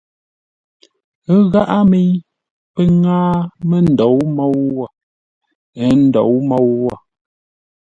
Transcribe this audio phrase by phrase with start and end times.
[1.33, 2.09] Ə́ gháʼá mə́i
[2.73, 3.31] pə́ ŋáa
[3.69, 4.87] mə́ ndǒu môu wə̂,
[5.83, 6.95] ə́ ndǒu môu wə̂.